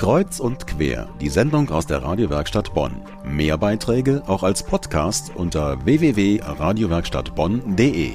Kreuz 0.00 0.40
und 0.40 0.66
quer, 0.66 1.14
die 1.20 1.28
Sendung 1.28 1.68
aus 1.68 1.86
der 1.86 2.02
Radiowerkstatt 2.02 2.72
Bonn. 2.72 3.02
Mehr 3.22 3.58
Beiträge 3.58 4.22
auch 4.26 4.42
als 4.42 4.64
Podcast 4.64 5.36
unter 5.36 5.84
www.radiowerkstattbonn.de. 5.84 8.12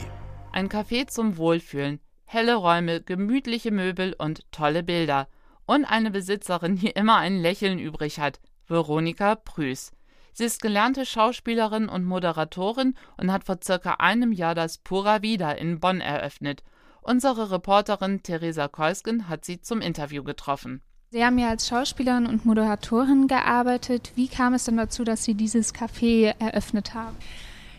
Ein 0.52 0.68
Café 0.68 1.06
zum 1.06 1.38
Wohlfühlen, 1.38 2.00
helle 2.26 2.56
Räume, 2.56 3.04
gemütliche 3.04 3.70
Möbel 3.70 4.16
und 4.18 4.52
tolle 4.52 4.82
Bilder. 4.82 5.28
Und 5.68 5.86
eine 5.86 6.10
Besitzerin, 6.10 6.78
die 6.78 6.90
immer 6.90 7.18
ein 7.18 7.38
Lächeln 7.38 7.78
übrig 7.78 8.20
hat, 8.20 8.40
Veronika 8.66 9.36
Prüß. 9.36 9.92
Sie 10.34 10.46
ist 10.46 10.64
gelernte 10.64 11.06
Schauspielerin 11.06 11.88
und 11.88 12.04
Moderatorin 12.04 12.96
und 13.18 13.32
hat 13.32 13.44
vor 13.44 13.60
circa 13.64 13.98
einem 14.00 14.32
Jahr 14.32 14.56
das 14.56 14.80
Pura 14.80 15.22
Vida 15.22 15.52
in 15.52 15.80
Bonn 15.80 16.02
eröffnet. 16.02 16.64
Unsere 17.04 17.52
Reporterin 17.52 18.24
Theresa 18.24 18.70
Keusgen 18.70 19.30
hat 19.30 19.46
sie 19.46 19.62
zum 19.62 19.82
Interview 19.82 20.24
getroffen. 20.24 20.82
Sie 21.16 21.24
haben 21.24 21.38
ja 21.38 21.48
als 21.48 21.70
Schauspielerin 21.70 22.26
und 22.26 22.46
Moderatorin 22.46 23.30
gearbeitet. 23.30 24.12
Wie 24.16 24.28
kam 24.28 24.54
es 24.54 24.66
denn 24.66 24.76
dazu, 24.76 25.06
dass 25.06 25.24
Sie 25.24 25.34
dieses 25.34 25.74
Café 25.74 26.34
eröffnet 26.40 26.94
haben? 26.94 27.16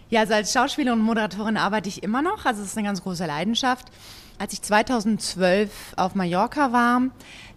Ja, 0.08 0.20
also 0.20 0.32
als 0.32 0.54
Schauspielerin 0.54 1.00
und 1.00 1.04
Moderatorin 1.04 1.58
arbeite 1.58 1.90
ich 1.90 2.02
immer 2.02 2.22
noch. 2.22 2.46
Also 2.46 2.62
es 2.62 2.68
ist 2.68 2.78
eine 2.78 2.86
ganz 2.86 3.02
große 3.02 3.26
Leidenschaft. 3.26 3.88
Als 4.38 4.54
ich 4.54 4.62
2012 4.62 5.92
auf 5.98 6.14
Mallorca 6.14 6.72
war, 6.72 7.02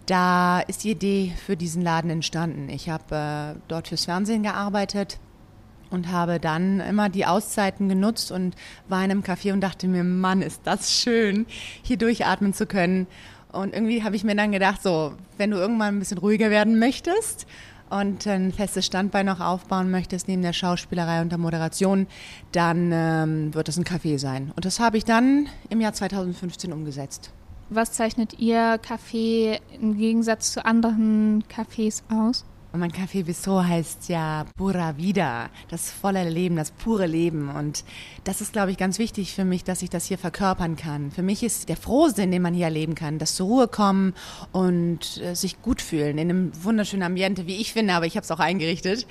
da 0.04 0.60
ist 0.60 0.84
die 0.84 0.90
Idee 0.90 1.32
für 1.46 1.56
diesen 1.56 1.80
Laden 1.80 2.10
entstanden. 2.10 2.68
Ich 2.68 2.90
habe 2.90 3.54
äh, 3.56 3.58
dort 3.68 3.88
fürs 3.88 4.04
Fernsehen 4.04 4.42
gearbeitet 4.42 5.18
und 5.88 6.12
habe 6.12 6.40
dann 6.40 6.80
immer 6.80 7.08
die 7.08 7.24
Auszeiten 7.24 7.88
genutzt 7.88 8.32
und 8.32 8.54
war 8.88 9.02
in 9.02 9.10
einem 9.10 9.22
Café 9.22 9.54
und 9.54 9.62
dachte 9.62 9.88
mir, 9.88 10.04
Mann, 10.04 10.42
ist 10.42 10.60
das 10.64 10.92
schön, 10.92 11.46
hier 11.82 11.96
durchatmen 11.96 12.52
zu 12.52 12.66
können 12.66 13.06
und 13.52 13.74
irgendwie 13.74 14.02
habe 14.02 14.16
ich 14.16 14.24
mir 14.24 14.34
dann 14.34 14.52
gedacht, 14.52 14.82
so, 14.82 15.12
wenn 15.38 15.50
du 15.50 15.56
irgendwann 15.56 15.96
ein 15.96 15.98
bisschen 15.98 16.18
ruhiger 16.18 16.50
werden 16.50 16.78
möchtest 16.78 17.46
und 17.90 18.26
ein 18.26 18.52
festes 18.52 18.86
Standbein 18.86 19.26
noch 19.26 19.40
aufbauen 19.40 19.90
möchtest 19.90 20.28
neben 20.28 20.42
der 20.42 20.52
Schauspielerei 20.52 21.20
und 21.20 21.30
der 21.30 21.38
Moderation, 21.38 22.06
dann 22.52 22.90
ähm, 22.92 23.54
wird 23.54 23.68
das 23.68 23.76
ein 23.76 23.84
Café 23.84 24.18
sein. 24.18 24.52
Und 24.54 24.64
das 24.64 24.80
habe 24.80 24.96
ich 24.96 25.04
dann 25.04 25.48
im 25.68 25.80
Jahr 25.80 25.92
2015 25.92 26.72
umgesetzt. 26.72 27.32
Was 27.68 27.92
zeichnet 27.92 28.38
Ihr 28.38 28.80
Café 28.80 29.60
im 29.80 29.96
Gegensatz 29.96 30.52
zu 30.52 30.64
anderen 30.64 31.44
Cafés 31.44 32.02
aus? 32.10 32.44
Und 32.72 32.78
mein 32.78 32.92
Café 32.92 33.24
Bistro 33.24 33.64
heißt 33.64 34.08
ja 34.10 34.46
Pura 34.56 34.96
Vida, 34.96 35.50
das 35.70 35.90
volle 35.90 36.28
Leben, 36.28 36.54
das 36.54 36.70
pure 36.70 37.06
Leben. 37.06 37.48
Und 37.48 37.84
das 38.22 38.40
ist, 38.40 38.52
glaube 38.52 38.70
ich, 38.70 38.76
ganz 38.76 39.00
wichtig 39.00 39.34
für 39.34 39.44
mich, 39.44 39.64
dass 39.64 39.82
ich 39.82 39.90
das 39.90 40.06
hier 40.06 40.18
verkörpern 40.18 40.76
kann. 40.76 41.10
Für 41.10 41.22
mich 41.22 41.42
ist 41.42 41.68
der 41.68 41.76
Frohsinn, 41.76 42.30
den 42.30 42.42
man 42.42 42.54
hier 42.54 42.66
erleben 42.66 42.94
kann, 42.94 43.18
das 43.18 43.34
zur 43.34 43.48
Ruhe 43.48 43.66
kommen 43.66 44.14
und 44.52 45.20
äh, 45.20 45.34
sich 45.34 45.60
gut 45.62 45.82
fühlen 45.82 46.16
in 46.18 46.30
einem 46.30 46.52
wunderschönen 46.62 47.02
Ambiente, 47.02 47.48
wie 47.48 47.56
ich 47.56 47.72
finde, 47.72 47.94
aber 47.94 48.06
ich 48.06 48.16
habe 48.16 48.22
es 48.24 48.30
auch 48.30 48.38
eingerichtet, 48.38 49.04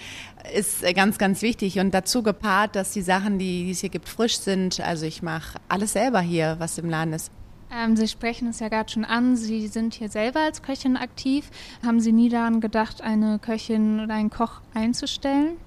ist 0.53 0.81
äh, 0.83 0.93
ganz, 0.93 1.17
ganz 1.17 1.41
wichtig. 1.41 1.79
Und 1.79 1.93
dazu 1.93 2.23
gepaart, 2.23 2.77
dass 2.77 2.91
die 2.91 3.01
Sachen, 3.01 3.39
die 3.39 3.71
es 3.71 3.81
hier 3.81 3.89
gibt, 3.89 4.07
frisch 4.07 4.39
sind. 4.39 4.79
Also 4.79 5.05
ich 5.05 5.21
mache 5.21 5.59
alles 5.67 5.93
selber 5.93 6.21
hier, 6.21 6.55
was 6.59 6.77
im 6.77 6.89
Laden 6.89 7.11
ist. 7.11 7.29
Ähm, 7.71 7.95
Sie 7.95 8.07
sprechen 8.07 8.47
es 8.47 8.59
ja 8.59 8.69
gerade 8.69 8.91
schon 8.91 9.05
an. 9.05 9.35
Sie 9.35 9.67
sind 9.67 9.93
hier 9.93 10.09
selber 10.09 10.41
als 10.41 10.61
Köchin 10.61 10.97
aktiv. 10.97 11.49
Haben 11.85 11.99
Sie 11.99 12.11
nie 12.11 12.29
daran 12.29 12.61
gedacht, 12.61 13.01
eine 13.01 13.39
Köchin 13.39 13.99
oder 13.99 14.15
einen 14.15 14.29
Koch 14.29 14.61
einzustellen? 14.73 15.57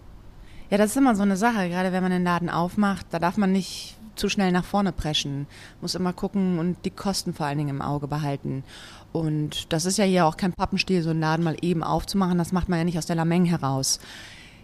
Ja, 0.71 0.79
das 0.79 0.91
ist 0.93 0.97
immer 0.97 1.15
so 1.15 1.23
eine 1.23 1.37
Sache. 1.37 1.69
Gerade 1.69 1.93
wenn 1.93 2.03
man 2.03 2.13
den 2.13 2.25
Laden 2.25 2.51
aufmacht, 2.51 3.07
da 3.11 3.19
darf 3.19 3.37
man 3.37 3.53
nicht 3.53 3.99
zu 4.17 4.29
schnell 4.29 4.53
nach 4.53 4.65
vorne 4.65 4.93
preschen. 4.93 5.47
Muss 5.81 5.95
immer 5.95 6.13
gucken 6.13 6.59
und 6.59 6.85
die 6.85 6.91
Kosten 6.91 7.35
vor 7.35 7.47
allen 7.47 7.59
Dingen 7.59 7.71
im 7.71 7.83
Auge 7.83 8.09
behalten. 8.09 8.65
Und 9.13 9.73
das 9.73 9.85
ist 9.85 9.99
ja 9.99 10.05
hier 10.05 10.27
auch 10.27 10.37
kein 10.37 10.53
Pappenstiel, 10.53 11.03
so 11.03 11.11
einen 11.11 11.21
Laden 11.21 11.45
mal 11.45 11.57
eben 11.61 11.83
aufzumachen. 11.83 12.39
Das 12.39 12.53
macht 12.53 12.69
man 12.69 12.79
ja 12.79 12.85
nicht 12.85 12.99
aus 12.99 13.07
der 13.07 13.17
Lameng 13.17 13.45
heraus. 13.45 14.01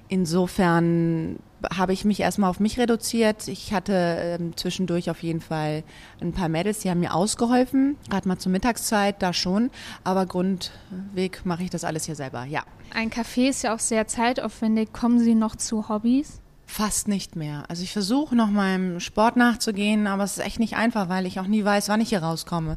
Insofern 0.08 1.38
habe 1.76 1.92
ich 1.92 2.04
mich 2.04 2.20
erstmal 2.20 2.50
auf 2.50 2.60
mich 2.60 2.78
reduziert. 2.78 3.48
Ich 3.48 3.72
hatte 3.72 3.92
ähm, 3.92 4.56
zwischendurch 4.56 5.10
auf 5.10 5.22
jeden 5.22 5.40
Fall 5.40 5.82
ein 6.20 6.32
paar 6.32 6.48
Mädels, 6.48 6.80
die 6.80 6.90
haben 6.90 7.00
mir 7.00 7.14
ausgeholfen, 7.14 7.96
gerade 8.08 8.28
mal 8.28 8.38
zur 8.38 8.52
Mittagszeit, 8.52 9.22
da 9.22 9.32
schon. 9.32 9.70
Aber 10.04 10.26
Grundweg 10.26 11.44
mache 11.44 11.64
ich 11.64 11.70
das 11.70 11.84
alles 11.84 12.04
hier 12.04 12.14
selber, 12.14 12.44
ja. 12.44 12.62
Ein 12.94 13.10
Café 13.10 13.48
ist 13.48 13.62
ja 13.62 13.74
auch 13.74 13.80
sehr 13.80 14.06
zeitaufwendig. 14.06 14.92
Kommen 14.92 15.18
Sie 15.18 15.34
noch 15.34 15.56
zu 15.56 15.88
Hobbys? 15.88 16.40
Fast 16.64 17.08
nicht 17.08 17.34
mehr. 17.34 17.64
Also 17.68 17.82
ich 17.82 17.92
versuche 17.92 18.36
noch 18.36 18.50
meinem 18.50 19.00
Sport 19.00 19.36
nachzugehen, 19.36 20.06
aber 20.06 20.24
es 20.24 20.38
ist 20.38 20.44
echt 20.44 20.60
nicht 20.60 20.76
einfach, 20.76 21.08
weil 21.08 21.26
ich 21.26 21.40
auch 21.40 21.46
nie 21.46 21.64
weiß, 21.64 21.88
wann 21.88 22.00
ich 22.00 22.10
hier 22.10 22.22
rauskomme. 22.22 22.76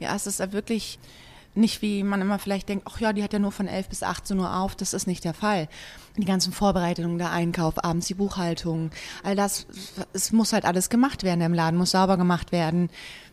Ja, 0.00 0.14
es 0.14 0.26
ist 0.26 0.52
wirklich 0.52 0.98
nicht 1.54 1.82
wie 1.82 2.02
man 2.02 2.20
immer 2.20 2.38
vielleicht 2.38 2.68
denkt, 2.68 2.86
ach 2.88 3.00
ja, 3.00 3.12
die 3.12 3.22
hat 3.22 3.32
ja 3.32 3.38
nur 3.38 3.52
von 3.52 3.66
11 3.66 3.88
bis 3.88 4.02
18 4.02 4.38
Uhr 4.38 4.56
auf. 4.56 4.76
Das 4.76 4.94
ist 4.94 5.06
nicht 5.06 5.24
der 5.24 5.34
Fall. 5.34 5.68
Die 6.16 6.24
ganzen 6.24 6.52
Vorbereitungen, 6.52 7.18
der 7.18 7.30
Einkauf, 7.30 7.82
abends 7.84 8.06
die 8.06 8.14
Buchhaltung, 8.14 8.90
all 9.22 9.36
das, 9.36 9.66
es 10.12 10.32
muss 10.32 10.52
halt 10.52 10.64
alles 10.64 10.90
gemacht 10.90 11.22
werden 11.22 11.40
im 11.40 11.54
Laden, 11.54 11.78
muss 11.78 11.92
sauber 11.92 12.16
gemacht 12.16 12.52
werden. 12.52 12.90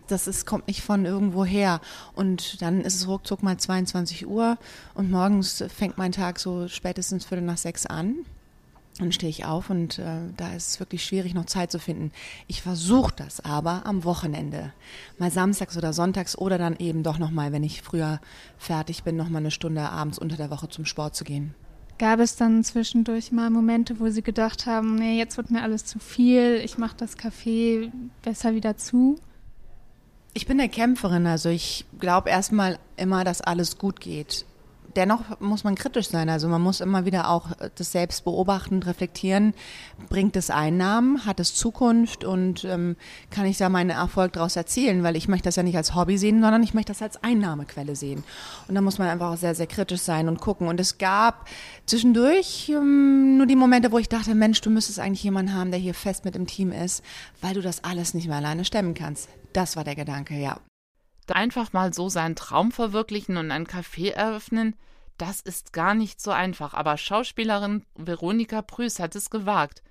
Das 0.07 0.27
ist, 0.27 0.45
kommt 0.45 0.67
nicht 0.67 0.81
von 0.81 1.05
irgendwo 1.05 1.45
her. 1.45 1.81
Und 2.13 2.61
dann 2.61 2.81
ist 2.81 2.95
es 2.95 3.07
ruckzuck 3.07 3.41
mal 3.41 3.57
22 3.57 4.27
Uhr 4.27 4.57
und 4.93 5.09
morgens 5.09 5.63
fängt 5.75 5.97
mein 5.97 6.11
Tag 6.11 6.39
so 6.39 6.67
spätestens 6.67 7.25
Viertel 7.25 7.45
nach 7.45 7.57
sechs 7.57 7.85
an. 7.85 8.17
Dann 8.97 9.11
stehe 9.11 9.29
ich 9.29 9.43
auf 9.43 9.69
und 9.69 9.99
äh, 9.99 10.19
da 10.37 10.53
ist 10.53 10.69
es 10.69 10.79
wirklich 10.79 11.03
schwierig, 11.03 11.33
noch 11.33 11.45
Zeit 11.45 11.69
zu 11.69 11.79
finden. 11.79 12.11
Ich 12.47 12.61
versuche 12.61 13.13
das 13.15 13.43
aber 13.43 13.85
am 13.85 14.05
Wochenende. 14.05 14.71
Mal 15.17 15.31
samstags 15.31 15.75
oder 15.75 15.91
sonntags 15.91 16.37
oder 16.37 16.57
dann 16.57 16.77
eben 16.77 17.03
doch 17.03 17.19
nochmal, 17.19 17.51
wenn 17.51 17.63
ich 17.63 17.81
früher 17.81 18.21
fertig 18.57 19.03
bin, 19.03 19.17
nochmal 19.17 19.41
eine 19.41 19.51
Stunde 19.51 19.81
abends 19.81 20.17
unter 20.17 20.37
der 20.37 20.49
Woche 20.49 20.69
zum 20.69 20.85
Sport 20.85 21.15
zu 21.15 21.25
gehen. 21.25 21.53
Gab 21.97 22.19
es 22.19 22.37
dann 22.37 22.63
zwischendurch 22.63 23.33
mal 23.33 23.49
Momente, 23.49 23.99
wo 23.99 24.09
Sie 24.09 24.21
gedacht 24.21 24.65
haben, 24.65 24.95
nee, 24.95 25.17
jetzt 25.17 25.35
wird 25.35 25.51
mir 25.51 25.61
alles 25.61 25.85
zu 25.85 25.99
viel, 25.99 26.61
ich 26.63 26.77
mache 26.77 26.95
das 26.97 27.17
Café 27.17 27.91
besser 28.21 28.53
wieder 28.53 28.77
zu? 28.77 29.17
Ich 30.33 30.45
bin 30.45 30.59
eine 30.59 30.69
Kämpferin, 30.69 31.25
also 31.27 31.49
ich 31.49 31.85
glaube 31.99 32.29
erstmal 32.29 32.79
immer, 32.97 33.23
dass 33.23 33.41
alles 33.41 33.77
gut 33.77 33.99
geht 33.99 34.45
dennoch 34.95 35.39
muss 35.39 35.63
man 35.63 35.75
kritisch 35.75 36.09
sein. 36.09 36.29
Also 36.29 36.47
man 36.47 36.61
muss 36.61 36.81
immer 36.81 37.05
wieder 37.05 37.29
auch 37.29 37.49
das 37.75 37.91
selbst 37.91 38.23
beobachten, 38.23 38.83
reflektieren. 38.83 39.53
Bringt 40.09 40.35
es 40.35 40.49
Einnahmen? 40.49 41.25
Hat 41.25 41.39
es 41.39 41.55
Zukunft? 41.55 42.23
Und 42.23 42.63
ähm, 42.65 42.95
kann 43.29 43.45
ich 43.45 43.57
da 43.57 43.69
meinen 43.69 43.89
Erfolg 43.89 44.33
daraus 44.33 44.55
erzielen? 44.55 45.03
Weil 45.03 45.15
ich 45.15 45.27
möchte 45.27 45.45
das 45.45 45.55
ja 45.55 45.63
nicht 45.63 45.77
als 45.77 45.95
Hobby 45.95 46.17
sehen, 46.17 46.41
sondern 46.41 46.63
ich 46.63 46.73
möchte 46.73 46.91
das 46.91 47.01
als 47.01 47.23
Einnahmequelle 47.23 47.95
sehen. 47.95 48.23
Und 48.67 48.75
da 48.75 48.81
muss 48.81 48.97
man 48.97 49.07
einfach 49.07 49.31
auch 49.31 49.37
sehr, 49.37 49.55
sehr 49.55 49.67
kritisch 49.67 50.01
sein 50.01 50.27
und 50.27 50.39
gucken. 50.39 50.67
Und 50.67 50.79
es 50.79 50.97
gab 50.97 51.47
zwischendurch 51.85 52.69
ähm, 52.69 53.37
nur 53.37 53.45
die 53.45 53.55
Momente, 53.55 53.91
wo 53.91 53.97
ich 53.97 54.09
dachte, 54.09 54.35
Mensch, 54.35 54.61
du 54.61 54.69
müsstest 54.69 54.99
eigentlich 54.99 55.23
jemanden 55.23 55.53
haben, 55.53 55.71
der 55.71 55.79
hier 55.79 55.93
fest 55.93 56.25
mit 56.25 56.35
im 56.35 56.47
Team 56.47 56.71
ist, 56.71 57.03
weil 57.41 57.53
du 57.53 57.61
das 57.61 57.83
alles 57.83 58.13
nicht 58.13 58.27
mehr 58.27 58.37
alleine 58.37 58.65
stemmen 58.65 58.93
kannst. 58.93 59.29
Das 59.53 59.75
war 59.75 59.83
der 59.83 59.95
Gedanke, 59.95 60.35
ja 60.35 60.57
einfach 61.33 61.73
mal 61.73 61.93
so 61.93 62.09
seinen 62.09 62.35
Traum 62.35 62.71
verwirklichen 62.71 63.37
und 63.37 63.51
ein 63.51 63.65
Café 63.65 64.11
eröffnen, 64.11 64.75
das 65.17 65.39
ist 65.39 65.71
gar 65.71 65.93
nicht 65.93 66.19
so 66.19 66.31
einfach, 66.31 66.73
aber 66.73 66.97
Schauspielerin 66.97 67.85
Veronika 67.95 68.61
Prüß 68.61 68.99
hat 68.99 69.15
es 69.15 69.29
gewagt. 69.29 69.81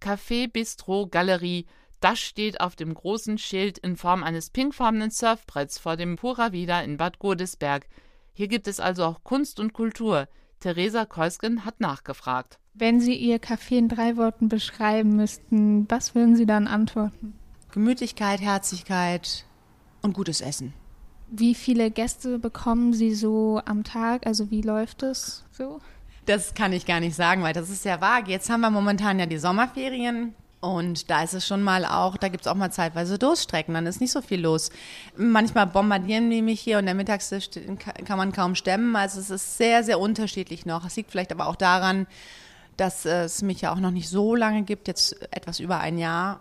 Café, 0.00 0.50
Bistro, 0.50 1.06
Galerie, 1.06 1.66
das 2.00 2.18
steht 2.18 2.60
auf 2.60 2.74
dem 2.74 2.94
großen 2.94 3.38
Schild 3.38 3.78
in 3.78 3.96
Form 3.96 4.24
eines 4.24 4.50
pinkfarbenen 4.50 5.10
Surfbretts 5.10 5.78
vor 5.78 5.96
dem 5.96 6.16
Pura 6.16 6.52
Vida 6.52 6.80
in 6.80 6.96
Bad 6.96 7.18
Godesberg. 7.18 7.86
Hier 8.32 8.48
gibt 8.48 8.66
es 8.66 8.80
also 8.80 9.04
auch 9.04 9.22
Kunst 9.22 9.60
und 9.60 9.72
Kultur. 9.72 10.26
Theresa 10.58 11.04
Keusgen 11.04 11.64
hat 11.64 11.80
nachgefragt. 11.80 12.58
Wenn 12.74 13.00
Sie 13.00 13.14
Ihr 13.14 13.38
Café 13.38 13.76
in 13.76 13.88
drei 13.88 14.16
Worten 14.16 14.48
beschreiben 14.48 15.16
müssten, 15.16 15.88
was 15.90 16.14
würden 16.14 16.34
Sie 16.34 16.46
dann 16.46 16.66
antworten? 16.66 17.34
Gemütlichkeit, 17.70 18.40
Herzlichkeit, 18.40 19.44
und 20.02 20.12
gutes 20.12 20.40
Essen. 20.40 20.72
Wie 21.28 21.54
viele 21.54 21.90
Gäste 21.90 22.38
bekommen 22.38 22.92
Sie 22.92 23.14
so 23.14 23.62
am 23.64 23.84
Tag? 23.84 24.26
Also 24.26 24.50
wie 24.50 24.60
läuft 24.60 25.02
es 25.02 25.44
so? 25.50 25.80
Das 26.26 26.54
kann 26.54 26.72
ich 26.72 26.86
gar 26.86 27.00
nicht 27.00 27.16
sagen, 27.16 27.42
weil 27.42 27.54
das 27.54 27.70
ist 27.70 27.82
sehr 27.82 28.00
vage. 28.00 28.30
Jetzt 28.30 28.50
haben 28.50 28.60
wir 28.60 28.70
momentan 28.70 29.18
ja 29.18 29.26
die 29.26 29.38
Sommerferien. 29.38 30.34
Und 30.60 31.10
da 31.10 31.24
ist 31.24 31.34
es 31.34 31.44
schon 31.44 31.60
mal 31.60 31.84
auch, 31.84 32.16
da 32.16 32.28
gibt 32.28 32.42
es 32.42 32.46
auch 32.46 32.54
mal 32.54 32.70
zeitweise 32.70 33.18
Durststrecken, 33.18 33.74
dann 33.74 33.84
ist 33.84 34.00
nicht 34.00 34.12
so 34.12 34.22
viel 34.22 34.40
los. 34.40 34.70
Manchmal 35.16 35.66
bombardieren 35.66 36.30
die 36.30 36.40
mich 36.40 36.60
hier 36.60 36.78
und 36.78 36.86
der 36.86 36.94
Mittagstisch 36.94 37.50
kann 38.04 38.16
man 38.16 38.30
kaum 38.30 38.54
stemmen. 38.54 38.94
Also 38.94 39.18
es 39.18 39.30
ist 39.30 39.56
sehr, 39.56 39.82
sehr 39.82 39.98
unterschiedlich 39.98 40.64
noch. 40.64 40.86
Es 40.86 40.94
liegt 40.94 41.10
vielleicht 41.10 41.32
aber 41.32 41.48
auch 41.48 41.56
daran, 41.56 42.06
dass 42.76 43.04
es 43.06 43.42
mich 43.42 43.62
ja 43.62 43.72
auch 43.72 43.80
noch 43.80 43.90
nicht 43.90 44.08
so 44.08 44.36
lange 44.36 44.62
gibt, 44.62 44.86
jetzt 44.86 45.20
etwas 45.32 45.58
über 45.58 45.80
ein 45.80 45.98
Jahr. 45.98 46.38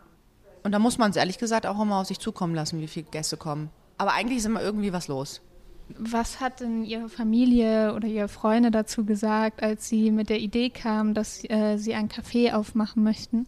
Und 0.64 0.72
da 0.72 0.80
muss 0.80 0.98
man 0.98 1.12
es 1.12 1.18
ehrlich 1.18 1.38
gesagt 1.38 1.66
auch 1.66 1.80
immer 1.82 1.98
auf 1.98 2.08
sich 2.08 2.20
zukommen 2.20 2.56
lassen, 2.56 2.80
wie 2.80 2.88
viele 2.88 3.08
Gäste 3.10 3.38
kommen. 3.38 3.70
Aber 3.98 4.14
eigentlich 4.14 4.40
ist 4.40 4.46
immer 4.46 4.62
irgendwie 4.62 4.94
was 4.94 5.08
los. 5.08 5.42
Was 5.98 6.40
hat 6.40 6.62
denn 6.62 6.84
Ihre 6.84 7.10
Familie 7.10 7.94
oder 7.94 8.08
Ihre 8.08 8.28
Freunde 8.28 8.72
dazu 8.72 9.06
gesagt, 9.06 9.62
als 9.62 9.90
Sie 9.90 10.12
mit 10.12 10.30
der 10.30 10.40
Idee 10.40 10.70
kamen, 10.70 11.14
dass 11.14 11.44
äh, 11.50 11.78
Sie 11.78 11.94
ein 11.94 12.10
Café 12.10 12.54
aufmachen 12.54 13.04
möchten? 13.04 13.48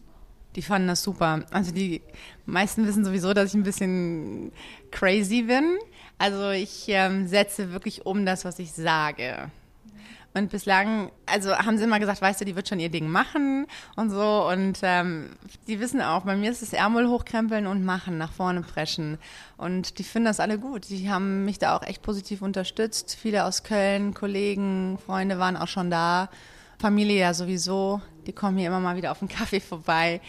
Die 0.56 0.62
fanden 0.62 0.88
das 0.88 1.02
super. 1.02 1.44
Also 1.50 1.72
die 1.72 2.02
meisten 2.46 2.86
wissen 2.86 3.04
sowieso, 3.04 3.32
dass 3.32 3.50
ich 3.50 3.54
ein 3.54 3.64
bisschen 3.64 4.52
crazy 4.90 5.42
bin. 5.42 5.78
Also 6.18 6.50
ich 6.50 6.84
ähm, 6.88 7.26
setze 7.26 7.72
wirklich 7.72 8.06
um 8.06 8.24
das, 8.24 8.44
was 8.44 8.58
ich 8.58 8.72
sage. 8.72 9.50
Und 10.36 10.50
bislang, 10.50 11.12
also 11.26 11.56
haben 11.56 11.78
sie 11.78 11.84
immer 11.84 12.00
gesagt, 12.00 12.20
weißt 12.20 12.40
du, 12.40 12.44
die 12.44 12.56
wird 12.56 12.68
schon 12.68 12.80
ihr 12.80 12.88
Ding 12.88 13.08
machen 13.08 13.66
und 13.94 14.10
so. 14.10 14.48
Und 14.48 14.80
ähm, 14.82 15.30
die 15.68 15.78
wissen 15.78 16.02
auch, 16.02 16.22
bei 16.22 16.34
mir 16.34 16.50
ist 16.50 16.60
es 16.60 16.72
Ärmel 16.72 17.08
hochkrempeln 17.08 17.68
und 17.68 17.84
machen, 17.84 18.18
nach 18.18 18.32
vorne 18.32 18.62
preschen. 18.62 19.18
Und 19.56 19.98
die 19.98 20.04
finden 20.04 20.26
das 20.26 20.40
alle 20.40 20.58
gut. 20.58 20.88
Die 20.88 21.08
haben 21.08 21.44
mich 21.44 21.60
da 21.60 21.76
auch 21.76 21.82
echt 21.82 22.02
positiv 22.02 22.42
unterstützt. 22.42 23.16
Viele 23.20 23.44
aus 23.44 23.62
Köln, 23.62 24.12
Kollegen, 24.12 24.98
Freunde 25.06 25.38
waren 25.38 25.56
auch 25.56 25.68
schon 25.68 25.88
da. 25.88 26.28
Familie 26.80 27.20
ja 27.20 27.32
sowieso. 27.32 28.00
Die 28.26 28.32
kommen 28.32 28.58
hier 28.58 28.66
immer 28.66 28.80
mal 28.80 28.96
wieder 28.96 29.12
auf 29.12 29.20
den 29.20 29.28
Kaffee 29.28 29.60
vorbei 29.60 30.20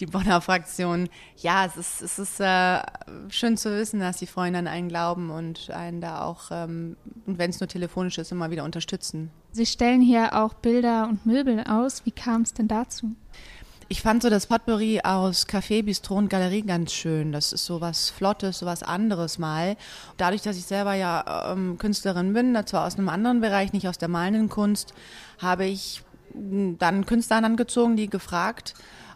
die 0.00 0.06
Bonner 0.06 0.40
Fraktion. 0.40 1.08
Ja, 1.36 1.66
es 1.66 1.76
ist, 1.76 2.02
es 2.02 2.18
ist 2.18 2.40
äh, 2.40 2.80
schön 3.28 3.56
zu 3.56 3.70
wissen, 3.76 4.00
dass 4.00 4.16
die 4.16 4.26
Freunde 4.26 4.58
an 4.58 4.66
einen 4.66 4.88
glauben 4.88 5.30
und 5.30 5.70
einen 5.70 6.00
da 6.00 6.22
auch, 6.24 6.50
ähm, 6.50 6.96
wenn 7.26 7.50
es 7.50 7.60
nur 7.60 7.68
telefonisch 7.68 8.18
ist, 8.18 8.32
immer 8.32 8.50
wieder 8.50 8.64
unterstützen. 8.64 9.30
Sie 9.54 9.66
stellen 9.66 10.00
hier 10.00 10.34
auch 10.34 10.54
Bilder 10.54 11.08
und 11.08 11.26
Möbel 11.26 11.62
aus. 11.68 12.06
Wie 12.06 12.10
kam 12.10 12.40
es 12.40 12.54
denn 12.54 12.68
dazu? 12.68 13.14
Ich 13.88 14.00
fand 14.00 14.22
so 14.22 14.30
das 14.30 14.46
Potpourri 14.46 15.02
aus 15.04 15.46
Café, 15.46 15.82
Bistro 15.82 16.16
und 16.16 16.30
Galerie 16.30 16.62
ganz 16.62 16.94
schön. 16.94 17.32
Das 17.32 17.52
ist 17.52 17.66
so 17.66 17.82
was 17.82 18.08
Flottes, 18.08 18.60
so 18.60 18.66
was 18.66 18.82
anderes 18.82 19.38
mal. 19.38 19.76
Dadurch, 20.16 20.40
dass 20.40 20.56
ich 20.56 20.64
selber 20.64 20.94
ja 20.94 21.52
ähm, 21.52 21.76
Künstlerin 21.76 22.32
bin, 22.32 22.58
zwar 22.64 22.86
aus 22.86 22.96
einem 22.96 23.10
anderen 23.10 23.42
Bereich, 23.42 23.74
nicht 23.74 23.86
aus 23.86 23.98
der 23.98 24.08
malenden 24.08 24.48
Kunst, 24.48 24.94
habe 25.38 25.66
ich 25.66 26.02
dann 26.32 27.04
Künstler 27.04 27.44
angezogen, 27.44 27.96
die 27.96 28.08
gefragt, 28.08 28.72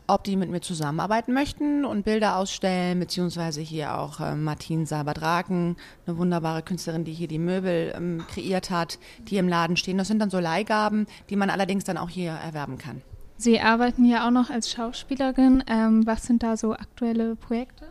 ob 0.06 0.24
die 0.24 0.36
mit 0.36 0.50
mir 0.50 0.60
zusammenarbeiten 0.60 1.32
möchten 1.32 1.84
und 1.84 2.04
Bilder 2.04 2.36
ausstellen, 2.36 2.98
beziehungsweise 2.98 3.60
hier 3.60 3.98
auch 3.98 4.20
äh, 4.20 4.34
Martin 4.34 4.86
Sabadraken, 4.86 5.76
eine 6.06 6.18
wunderbare 6.18 6.62
Künstlerin, 6.62 7.04
die 7.04 7.12
hier 7.12 7.28
die 7.28 7.38
Möbel 7.38 7.92
ähm, 7.96 8.24
kreiert 8.28 8.70
hat, 8.70 8.98
die 9.28 9.36
im 9.36 9.48
Laden 9.48 9.76
stehen. 9.76 9.98
Das 9.98 10.08
sind 10.08 10.18
dann 10.20 10.30
so 10.30 10.38
Leihgaben, 10.38 11.06
die 11.30 11.36
man 11.36 11.50
allerdings 11.50 11.84
dann 11.84 11.98
auch 11.98 12.10
hier 12.10 12.32
erwerben 12.32 12.78
kann. 12.78 13.02
Sie 13.36 13.60
arbeiten 13.60 14.04
ja 14.04 14.26
auch 14.26 14.30
noch 14.30 14.50
als 14.50 14.70
Schauspielerin. 14.70 15.62
Ähm, 15.66 16.06
was 16.06 16.24
sind 16.24 16.42
da 16.42 16.56
so 16.56 16.72
aktuelle 16.72 17.36
Projekte? 17.36 17.86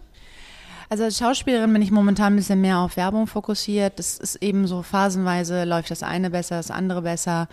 Also 0.90 1.04
als 1.04 1.18
Schauspielerin 1.18 1.74
bin 1.74 1.82
ich 1.82 1.92
momentan 1.92 2.34
ein 2.34 2.36
bisschen 2.38 2.62
mehr 2.62 2.80
auf 2.80 2.98
Werbung 2.98 3.28
fokussiert. 3.28 4.00
Das 4.00 4.18
ist 4.18 4.38
eben 4.38 4.68
so 4.68 4.82
phasenweise 4.82 5.66
läuft 5.66 5.92
das 5.92 6.04
eine 6.04 6.30
besser, 6.30 6.58
das 6.58 6.72
andere 6.72 7.02
besser. 7.02 7.48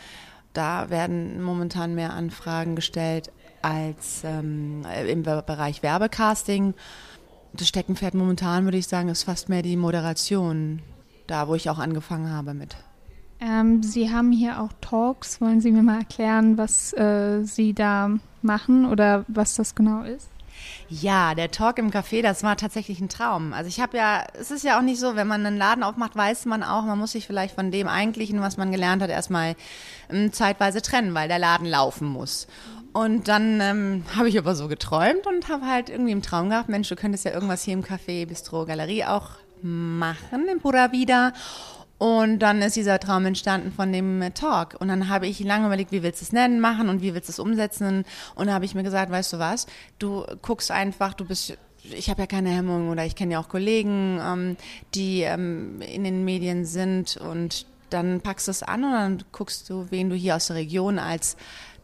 Da 0.53 0.91
werden 0.91 1.43
momentan 1.43 1.95
mehr 1.95 2.13
Anfragen 2.13 2.77
gestellt 2.77 3.33
als 3.63 4.23
ähm, 4.25 4.85
im 5.09 5.23
Bereich 5.23 5.83
Werbecasting. 5.83 6.75
Das 7.53 7.69
Steckenpferd 7.69 8.15
momentan, 8.15 8.65
würde 8.65 8.79
ich 8.79 8.87
sagen, 8.87 9.09
ist 9.09 9.25
fast 9.25 9.49
mehr 9.49 9.63
die 9.63 9.77
Moderation, 9.77 10.81
da 11.27 11.49
wo 11.49 11.55
ich 11.55 11.69
auch 11.71 11.79
angefangen 11.79 12.31
habe 12.31 12.55
mit. 12.55 12.77
Ähm, 13.41 13.83
Sie 13.83 14.11
haben 14.13 14.31
hier 14.33 14.61
auch 14.61 14.71
Talks. 14.81 15.41
Wollen 15.41 15.61
Sie 15.61 15.73
mir 15.73 15.83
mal 15.83 15.99
erklären, 15.99 16.57
was 16.57 16.93
äh, 16.93 17.43
Sie 17.43 17.75
da 17.75 18.11
machen 18.41 18.87
oder 18.87 19.25
was 19.29 19.55
das 19.55 19.75
genau 19.75 20.03
ist? 20.03 20.29
Ja, 20.89 21.35
der 21.35 21.51
Talk 21.51 21.79
im 21.79 21.91
Café, 21.91 22.23
das 22.23 22.43
war 22.43 22.57
tatsächlich 22.57 23.01
ein 23.01 23.09
Traum. 23.09 23.53
Also 23.53 23.69
ich 23.69 23.81
habe 23.81 23.97
ja, 23.97 24.25
es 24.39 24.51
ist 24.51 24.65
ja 24.65 24.79
auch 24.79 24.83
nicht 24.83 25.01
so, 25.01 25.17
wenn 25.17 25.27
man 25.27 25.45
einen 25.45 25.57
Laden 25.57 25.83
aufmacht, 25.83 26.15
weiß 26.15 26.45
man 26.47 26.63
auch, 26.63 26.85
man 26.85 26.99
muss 26.99 27.13
sich 27.13 27.27
vielleicht 27.27 27.55
von 27.55 27.71
dem 27.71 27.89
eigentlichen, 27.89 28.41
was 28.41 28.57
man 28.57 28.71
gelernt 28.71 29.03
hat, 29.03 29.11
erstmal 29.11 29.57
ähm, 30.11 30.33
zeitweise 30.33 30.83
trennen, 30.83 31.15
weil 31.15 31.29
der 31.29 31.39
Laden 31.39 31.67
laufen 31.67 32.07
muss. 32.07 32.47
Und 32.93 33.29
dann 33.29 33.61
ähm, 33.61 34.05
habe 34.15 34.29
ich 34.29 34.39
aber 34.39 34.55
so 34.55 34.69
geträumt 34.69 35.27
und 35.27 35.49
habe 35.49 35.67
halt 35.67 35.89
irgendwie 35.89 36.13
im 36.13 36.23
Traum 36.23 36.51
gehabt, 36.51 36.69
Mensch, 36.69 36.89
du 36.89 36.97
könntest 36.97 37.25
ja 37.25 37.33
irgendwas 37.33 37.63
hier 37.63 37.75
im 37.75 37.83
Café, 37.83 38.27
Bistro, 38.27 38.67
Galerie 38.67 39.05
auch 39.05 39.31
machen, 39.63 40.49
in 40.51 40.61
Pura 40.61 40.93
Vida. 40.93 41.33
Und 41.97 42.41
dann 42.41 42.61
ist 42.63 42.75
dieser 42.75 42.99
Traum 42.99 43.27
entstanden 43.27 43.73
von 43.73 43.93
dem 43.93 44.35
Talk. 44.35 44.77
Und 44.81 44.89
dann 44.89 45.09
habe 45.09 45.27
ich 45.27 45.39
lange 45.41 45.67
überlegt, 45.67 45.93
wie 45.93 46.03
willst 46.03 46.21
du 46.21 46.25
es 46.25 46.33
nennen, 46.33 46.61
machen 46.61 46.89
und 46.89 47.01
wie 47.01 47.15
willst 47.15 47.29
du 47.29 47.33
es 47.33 47.39
umsetzen. 47.39 48.05
Und 48.35 48.49
da 48.49 48.55
habe 48.55 48.65
ich 48.65 48.75
mir 48.75 48.83
gesagt, 48.83 49.11
weißt 49.11 49.33
du 49.33 49.39
was, 49.39 49.67
du 49.99 50.25
guckst 50.43 50.71
einfach, 50.71 51.15
du 51.15 51.25
bist 51.25 51.57
ich 51.85 52.09
habe 52.11 52.23
ja 52.23 52.27
keine 52.27 52.51
Hemmung 52.51 52.91
oder 52.91 53.05
ich 53.05 53.17
kenne 53.17 53.33
ja 53.33 53.41
auch 53.41 53.49
Kollegen, 53.49 54.21
ähm, 54.23 54.57
die 54.95 55.23
ähm, 55.23 55.81
in 55.81 56.05
den 56.05 56.25
Medien 56.25 56.65
sind 56.65 57.17
und 57.17 57.67
dann 57.91 58.21
packst 58.21 58.47
du 58.47 58.51
es 58.51 58.63
an 58.63 58.85
und 58.85 58.93
dann 58.93 59.25
guckst 59.33 59.69
du, 59.69 59.87
wen 59.91 60.09
du 60.09 60.17
hier 60.17 60.37
aus 60.37 60.47
der 60.47 60.57
Region 60.57 60.99
als 60.99 61.37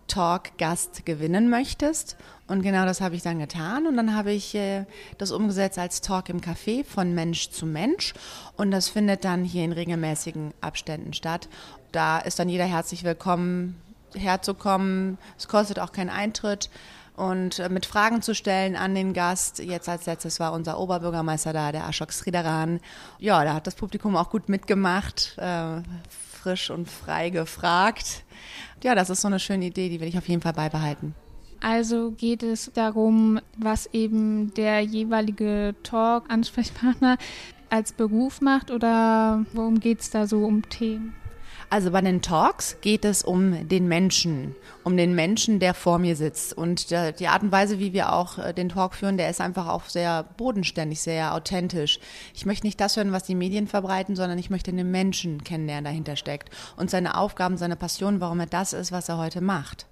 Talk-Gast 0.08 1.06
gewinnen 1.06 1.48
möchtest. 1.48 2.16
Und 2.48 2.62
genau 2.62 2.84
das 2.86 3.00
habe 3.00 3.14
ich 3.14 3.22
dann 3.22 3.38
getan. 3.38 3.86
Und 3.86 3.96
dann 3.96 4.14
habe 4.14 4.32
ich 4.32 4.54
äh, 4.54 4.84
das 5.18 5.30
umgesetzt 5.30 5.78
als 5.78 6.00
Talk 6.00 6.28
im 6.30 6.40
Café 6.40 6.84
von 6.84 7.14
Mensch 7.14 7.50
zu 7.50 7.66
Mensch. 7.66 8.14
Und 8.56 8.70
das 8.70 8.88
findet 8.88 9.24
dann 9.24 9.44
hier 9.44 9.64
in 9.64 9.72
regelmäßigen 9.72 10.52
Abständen 10.60 11.12
statt. 11.12 11.48
Da 11.92 12.18
ist 12.18 12.38
dann 12.38 12.48
jeder 12.48 12.64
herzlich 12.64 13.04
willkommen, 13.04 13.80
herzukommen. 14.14 15.18
Es 15.36 15.46
kostet 15.46 15.78
auch 15.78 15.92
keinen 15.92 16.10
Eintritt. 16.10 16.70
Und 17.18 17.58
äh, 17.58 17.68
mit 17.68 17.84
Fragen 17.84 18.22
zu 18.22 18.34
stellen 18.34 18.76
an 18.76 18.94
den 18.94 19.12
Gast. 19.12 19.58
Jetzt 19.58 19.88
als 19.88 20.06
letztes 20.06 20.38
war 20.40 20.52
unser 20.52 20.78
Oberbürgermeister 20.78 21.52
da, 21.52 21.72
der 21.72 21.86
Ashok 21.88 22.12
Sridharan. 22.12 22.80
Ja, 23.18 23.44
da 23.44 23.54
hat 23.54 23.66
das 23.66 23.74
Publikum 23.74 24.16
auch 24.16 24.30
gut 24.30 24.48
mitgemacht, 24.48 25.36
äh, 25.36 25.82
frisch 26.40 26.70
und 26.70 26.88
frei 26.88 27.30
gefragt 27.30 28.24
ja, 28.82 28.94
das 28.94 29.10
ist 29.10 29.20
so 29.20 29.28
eine 29.28 29.40
schöne 29.40 29.66
Idee, 29.66 29.88
die 29.88 30.00
will 30.00 30.08
ich 30.08 30.18
auf 30.18 30.28
jeden 30.28 30.42
Fall 30.42 30.52
beibehalten. 30.52 31.14
Also 31.60 32.12
geht 32.12 32.42
es 32.42 32.70
darum, 32.72 33.40
was 33.56 33.86
eben 33.92 34.54
der 34.54 34.80
jeweilige 34.80 35.74
Talk-Ansprechpartner 35.82 37.18
als 37.70 37.92
Beruf 37.92 38.40
macht 38.40 38.70
oder 38.70 39.44
worum 39.52 39.80
geht 39.80 40.00
es 40.00 40.10
da 40.10 40.26
so 40.26 40.44
um 40.44 40.68
Themen? 40.68 41.14
Also 41.70 41.90
bei 41.90 42.00
den 42.00 42.22
Talks 42.22 42.78
geht 42.80 43.04
es 43.04 43.22
um 43.22 43.68
den 43.68 43.88
Menschen, 43.88 44.56
um 44.84 44.96
den 44.96 45.14
Menschen, 45.14 45.60
der 45.60 45.74
vor 45.74 45.98
mir 45.98 46.16
sitzt. 46.16 46.54
Und 46.54 46.90
die 46.90 47.28
Art 47.28 47.42
und 47.42 47.52
Weise, 47.52 47.78
wie 47.78 47.92
wir 47.92 48.14
auch 48.14 48.38
äh, 48.38 48.54
den 48.54 48.70
Talk 48.70 48.94
führen, 48.94 49.18
der 49.18 49.28
ist 49.28 49.42
einfach 49.42 49.68
auch 49.68 49.84
sehr 49.84 50.22
bodenständig, 50.22 51.02
sehr 51.02 51.34
authentisch. 51.34 52.00
Ich 52.32 52.46
möchte 52.46 52.66
nicht 52.66 52.80
das 52.80 52.96
hören, 52.96 53.12
was 53.12 53.24
die 53.24 53.34
Medien 53.34 53.66
verbreiten, 53.66 54.16
sondern 54.16 54.38
ich 54.38 54.48
möchte 54.48 54.72
den 54.72 54.90
Menschen 54.90 55.44
kennenlernen, 55.44 55.84
der 55.84 55.92
dahinter 55.92 56.16
steckt. 56.16 56.48
Und 56.76 56.90
seine 56.90 57.18
Aufgaben, 57.18 57.58
seine 57.58 57.76
Passion, 57.76 58.22
warum 58.22 58.40
er 58.40 58.46
das 58.46 58.72
ist, 58.72 58.90
was 58.90 59.10
er 59.10 59.18
heute 59.18 59.42
macht. 59.42 59.86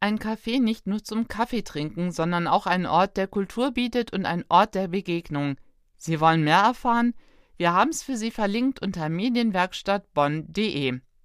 Ein 0.00 0.18
Café 0.18 0.62
nicht 0.62 0.86
nur 0.86 1.04
zum 1.04 1.28
Kaffee 1.28 1.62
trinken, 1.62 2.10
sondern 2.10 2.46
auch 2.46 2.66
ein 2.66 2.86
Ort 2.86 3.18
der 3.18 3.26
Kultur 3.26 3.72
bietet 3.72 4.14
und 4.14 4.24
ein 4.24 4.44
Ort 4.48 4.74
der 4.74 4.88
Begegnung. 4.88 5.56
Sie 5.98 6.20
wollen 6.20 6.44
mehr 6.44 6.60
erfahren? 6.60 7.12
Wir 7.58 7.74
haben 7.74 7.90
es 7.90 8.02
für 8.02 8.16
Sie 8.16 8.30
verlinkt 8.30 8.80
unter 8.80 9.08
medienwerkstattbonn.de. 9.08 11.00